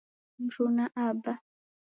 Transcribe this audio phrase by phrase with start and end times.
[0.45, 1.33] Mruna aba